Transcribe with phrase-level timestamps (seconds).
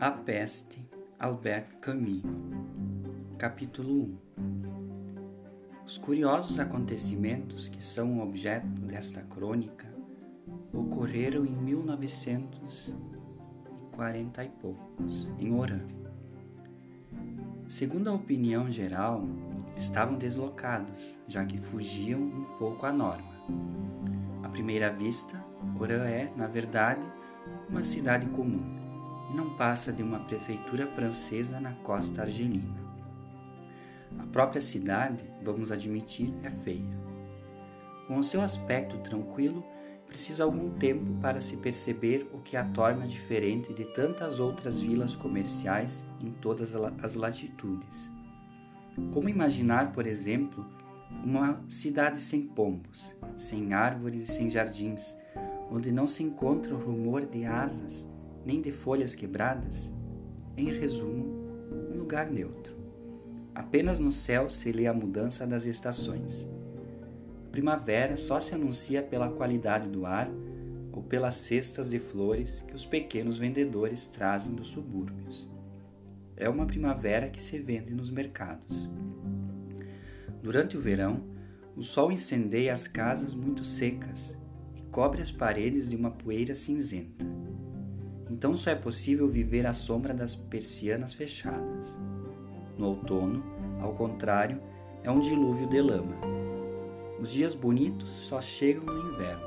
[0.00, 2.22] A Peste, Albert Camus
[3.36, 9.92] Capítulo 1 Os curiosos acontecimentos que são objeto desta crônica
[10.72, 15.88] ocorreram em 1940 e poucos, em Oran.
[17.66, 19.24] Segundo a opinião geral,
[19.76, 23.34] estavam deslocados, já que fugiam um pouco à norma.
[24.44, 25.44] À primeira vista,
[25.76, 27.04] Oran é, na verdade,
[27.68, 28.78] uma cidade comum
[29.30, 32.88] e não passa de uma prefeitura francesa na costa argelina.
[34.18, 36.98] A própria cidade, vamos admitir, é feia.
[38.06, 39.64] Com o seu aspecto tranquilo,
[40.06, 45.14] precisa algum tempo para se perceber o que a torna diferente de tantas outras vilas
[45.14, 48.10] comerciais em todas as latitudes.
[49.12, 50.66] Como imaginar, por exemplo,
[51.22, 55.14] uma cidade sem pombos, sem árvores e sem jardins,
[55.70, 58.08] onde não se encontra o rumor de asas
[58.44, 59.92] nem de folhas quebradas,
[60.56, 61.24] em resumo,
[61.92, 62.76] um lugar neutro.
[63.54, 66.48] Apenas no céu se lê a mudança das estações.
[67.46, 70.30] A primavera só se anuncia pela qualidade do ar
[70.92, 75.48] ou pelas cestas de flores que os pequenos vendedores trazem dos subúrbios.
[76.36, 78.88] É uma primavera que se vende nos mercados.
[80.42, 81.22] Durante o verão,
[81.76, 84.36] o sol incendeia as casas muito secas
[84.76, 87.37] e cobre as paredes de uma poeira cinzenta
[88.38, 91.98] então só é possível viver à sombra das persianas fechadas.
[92.78, 93.42] No outono,
[93.80, 94.60] ao contrário,
[95.02, 96.14] é um dilúvio de lama.
[97.20, 99.42] Os dias bonitos só chegam no inverno.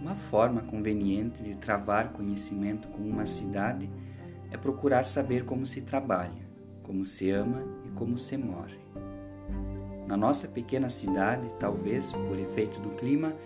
[0.00, 3.88] Uma forma conveniente de travar conhecimento com uma cidade
[4.50, 6.42] é procurar saber como se trabalha,
[6.82, 8.80] como se ama e como se morre.
[10.08, 13.36] Na nossa pequena cidade, talvez por efeito do clima,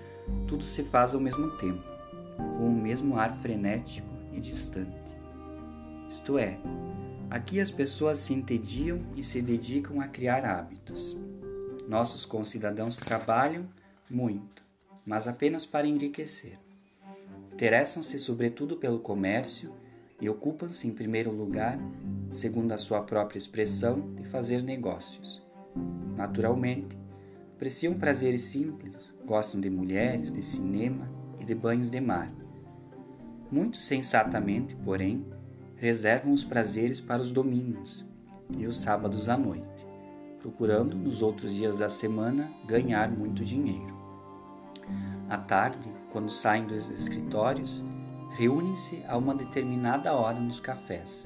[0.47, 1.94] tudo se faz ao mesmo tempo
[2.37, 5.17] com o mesmo ar frenético e distante.
[6.09, 6.59] Isto é,
[7.31, 11.19] aqui as pessoas se entediam e se dedicam a criar hábitos.
[11.89, 13.69] Nossos concidadãos trabalham
[14.11, 14.65] muito,
[15.05, 16.59] mas apenas para enriquecer.
[17.53, 19.73] Interessam-se sobretudo pelo comércio
[20.21, 21.79] e ocupam-se, em primeiro lugar,
[22.33, 25.43] segundo a sua própria expressão, de fazer negócios.
[26.17, 26.99] Naturalmente,
[27.55, 31.14] apreciam prazeres simples, gostam de mulheres, de cinema
[31.45, 32.33] e de banhos de mar
[33.55, 35.25] muito sensatamente, porém,
[35.77, 38.05] reservam os prazeres para os domingos
[38.59, 39.87] e os sábados à noite,
[40.41, 43.95] procurando nos outros dias da semana ganhar muito dinheiro.
[45.29, 47.85] À tarde, quando saem dos escritórios,
[48.31, 51.25] reúnem-se a uma determinada hora nos cafés.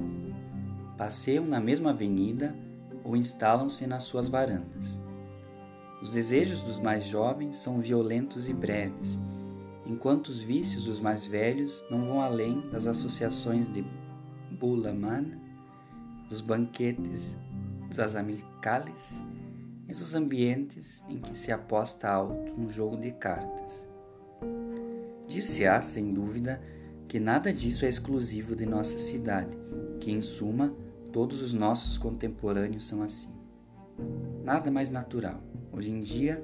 [0.98, 2.54] Passeiam na mesma avenida
[3.02, 5.00] ou instalam-se nas suas varandas.
[6.02, 9.20] Os desejos dos mais jovens são violentos e breves
[9.88, 13.84] enquanto os vícios dos mais velhos não vão além das associações de
[14.52, 15.40] bulaman,
[16.28, 17.34] dos banquetes
[17.96, 19.24] das amicales
[19.88, 23.88] e dos ambientes em que se aposta alto no jogo de cartas.
[25.26, 26.60] Dir-se-á, sem dúvida,
[27.06, 29.56] que nada disso é exclusivo de nossa cidade,
[29.98, 30.74] que, em suma,
[31.10, 33.32] todos os nossos contemporâneos são assim.
[34.44, 35.42] Nada mais natural.
[35.72, 36.42] Hoje em dia,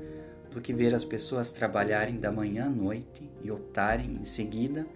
[0.51, 4.87] do que ver as pessoas trabalharem da manhã à noite e optarem em seguida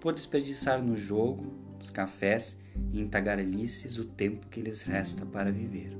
[0.00, 2.58] por desperdiçar no jogo, nos cafés
[2.92, 5.96] e em tagarelices o tempo que lhes resta para viver.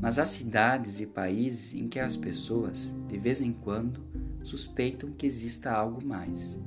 [0.00, 4.00] Mas há cidades e países em que as pessoas, de vez em quando,
[4.42, 6.58] suspeitam que exista algo mais.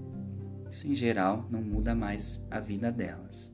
[0.69, 3.53] Isso, em geral, não muda mais a vida delas.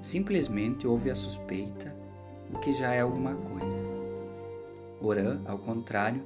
[0.00, 1.94] Simplesmente houve a suspeita,
[2.52, 3.76] o que já é alguma coisa.
[5.00, 6.22] Orã, ao contrário,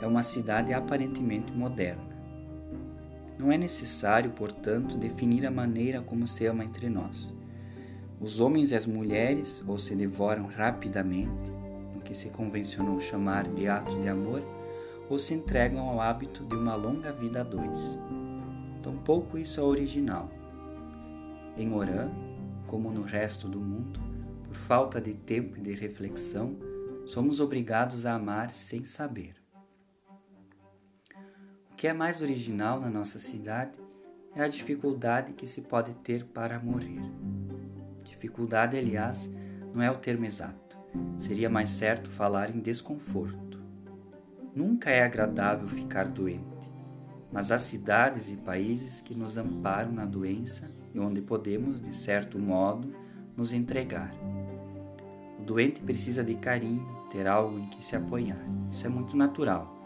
[0.00, 2.11] é uma cidade aparentemente moderna.
[3.42, 7.36] Não é necessário, portanto, definir a maneira como se ama entre nós.
[8.20, 11.50] Os homens e as mulheres ou se devoram rapidamente,
[11.92, 14.40] no que se convencionou chamar de ato de amor,
[15.10, 17.98] ou se entregam ao hábito de uma longa vida a dois.
[18.80, 20.30] Tampouco isso é original.
[21.56, 22.12] Em Orã,
[22.68, 23.98] como no resto do mundo,
[24.44, 26.54] por falta de tempo e de reflexão,
[27.04, 29.41] somos obrigados a amar sem saber.
[31.82, 33.76] Que é mais original na nossa cidade
[34.36, 37.02] é a dificuldade que se pode ter para morrer.
[38.04, 39.28] Dificuldade, aliás,
[39.74, 40.78] não é o termo exato.
[41.18, 43.60] Seria mais certo falar em desconforto.
[44.54, 46.70] Nunca é agradável ficar doente,
[47.32, 52.38] mas há cidades e países que nos amparam na doença e onde podemos, de certo
[52.38, 52.94] modo,
[53.36, 54.14] nos entregar.
[55.36, 58.38] O doente precisa de carinho, ter algo em que se apoiar.
[58.70, 59.81] Isso é muito natural.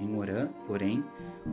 [0.00, 1.04] Em Orã, porém,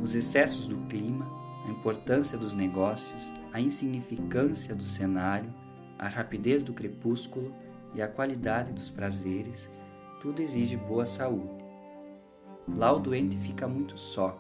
[0.02, 1.28] os excessos do clima,
[1.66, 5.54] a importância dos negócios, a insignificância do cenário,
[6.00, 7.54] a rapidez do crepúsculo
[7.94, 9.70] e a qualidade dos prazeres,
[10.22, 11.66] tudo exige boa saúde.
[12.68, 14.38] Lá o doente fica muito só.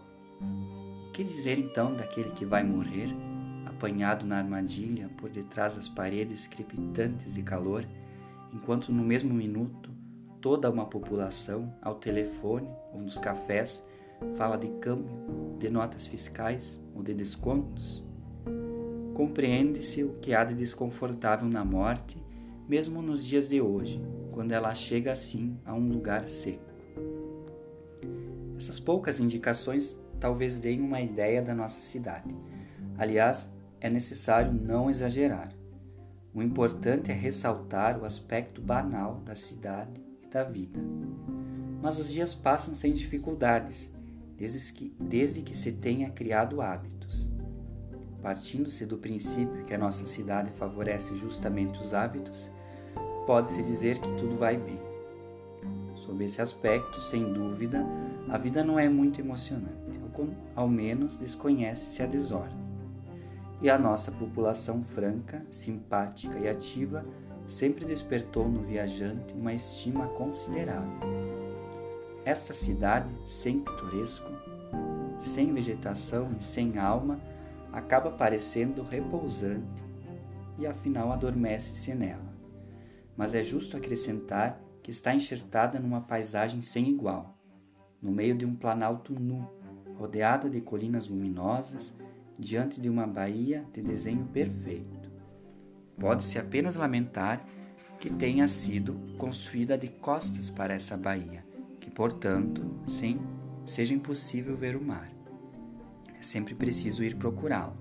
[1.13, 3.09] Que dizer então daquele que vai morrer,
[3.65, 7.85] apanhado na armadilha por detrás das paredes crepitantes de calor,
[8.53, 9.89] enquanto no mesmo minuto
[10.41, 13.85] toda uma população, ao telefone ou nos cafés,
[14.35, 15.15] fala de câmbio,
[15.59, 18.03] de notas fiscais ou de descontos?
[19.13, 22.23] Compreende-se o que há de desconfortável na morte,
[22.67, 26.67] mesmo nos dias de hoje, quando ela chega assim a um lugar seco.
[28.55, 32.35] Essas poucas indicações talvez deem uma ideia da nossa cidade.
[32.97, 33.49] Aliás,
[33.79, 35.51] é necessário não exagerar.
[36.33, 40.79] O importante é ressaltar o aspecto banal da cidade e da vida.
[41.81, 43.91] Mas os dias passam sem dificuldades,
[44.37, 47.29] desde que, desde que se tenha criado hábitos.
[48.21, 52.51] Partindo-se do princípio que a nossa cidade favorece justamente os hábitos,
[53.25, 54.79] pode-se dizer que tudo vai bem.
[55.95, 57.85] Sob esse aspecto, sem dúvida,
[58.29, 59.99] a vida não é muito emocionante,
[60.55, 62.57] ao menos desconhece-se a desordem.
[63.61, 67.05] E a nossa população franca, simpática e ativa
[67.47, 71.36] sempre despertou no viajante uma estima considerável.
[72.27, 74.29] Esta cidade, sem pitoresco,
[75.17, 77.21] sem vegetação e sem alma,
[77.71, 79.81] acaba parecendo repousante
[80.59, 82.35] e afinal adormece-se nela.
[83.15, 87.39] Mas é justo acrescentar que está enxertada numa paisagem sem igual,
[88.01, 89.49] no meio de um planalto nu,
[89.97, 91.93] rodeada de colinas luminosas,
[92.37, 95.09] diante de uma baía de desenho perfeito.
[95.97, 97.39] Pode-se apenas lamentar
[98.01, 101.46] que tenha sido construída de costas para essa baía,
[101.87, 103.17] que, portanto, sim,
[103.65, 105.09] seja impossível ver o mar.
[106.19, 107.77] É sempre preciso ir procurá-lo.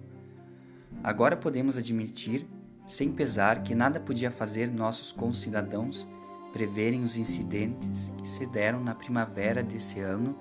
[1.03, 2.47] Agora podemos admitir,
[2.87, 6.09] sem pesar, que nada podia fazer nossos concidadãos
[6.53, 10.39] preverem os incidentes que se deram na primavera desse ano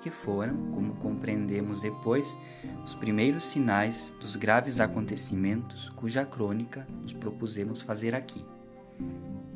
[0.00, 2.38] que foram, como compreendemos depois,
[2.86, 8.44] os primeiros sinais dos graves acontecimentos cuja crônica nos propusemos fazer aqui.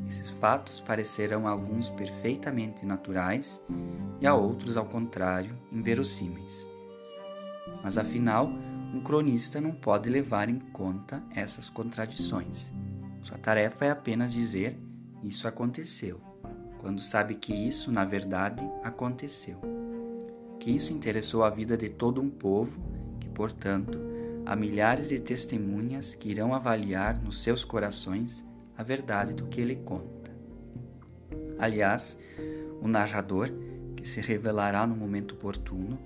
[0.09, 3.61] Esses fatos parecerão a alguns perfeitamente naturais
[4.21, 6.67] e a outros, ao contrário, inverossímeis.
[7.83, 8.51] Mas afinal,
[8.95, 12.73] um cronista não pode levar em conta essas contradições.
[13.21, 14.81] Sua tarefa é apenas dizer:
[15.23, 16.19] Isso aconteceu,
[16.79, 19.61] quando sabe que isso, na verdade, aconteceu.
[20.59, 22.81] Que isso interessou a vida de todo um povo,
[23.21, 24.01] que, portanto,
[24.47, 28.43] há milhares de testemunhas que irão avaliar nos seus corações
[28.79, 30.31] a verdade do que ele conta.
[31.59, 32.17] Aliás,
[32.81, 33.51] o narrador,
[33.97, 35.99] que se revelará no momento oportuno,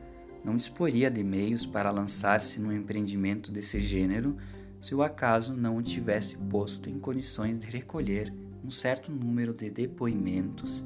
[0.42, 4.38] não disporia de meios para lançar-se num empreendimento desse gênero
[4.80, 8.32] se o acaso não o tivesse posto em condições de recolher
[8.64, 10.82] um certo número de depoimentos,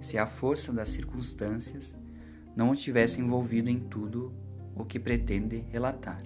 [0.00, 1.94] se a força das circunstâncias
[2.56, 4.32] não o tivesse envolvido em tudo
[4.74, 6.22] o que pretende relatar.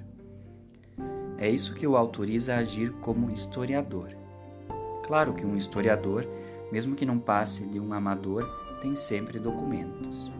[1.36, 4.19] É isso que o autoriza a agir como historiador.
[5.10, 6.24] Claro que um historiador,
[6.70, 8.48] mesmo que não passe de um amador,
[8.80, 10.30] tem sempre documentos.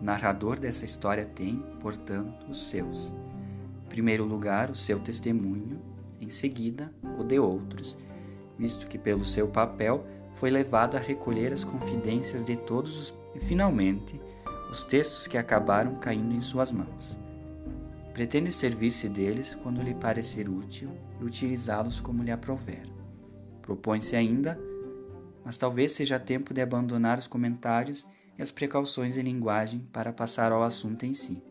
[0.00, 3.12] O narrador dessa história tem, portanto, os seus.
[3.84, 5.78] Em primeiro lugar, o seu testemunho,
[6.18, 7.98] em seguida, o de outros,
[8.58, 13.38] visto que, pelo seu papel, foi levado a recolher as confidências de todos os e,
[13.38, 14.18] finalmente,
[14.70, 17.18] os textos que acabaram caindo em suas mãos.
[18.14, 20.88] Pretende servir-se deles quando lhe parecer útil
[21.20, 22.95] e utilizá-los como lhe aprouver.
[23.66, 24.58] Propõe-se ainda,
[25.44, 28.06] mas talvez seja tempo de abandonar os comentários
[28.38, 31.42] e as precauções de linguagem para passar ao assunto em si.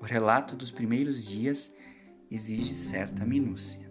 [0.00, 1.70] O relato dos primeiros dias
[2.30, 3.90] exige certa minúcia.